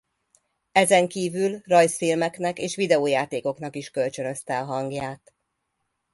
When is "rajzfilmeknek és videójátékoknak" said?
1.63-3.75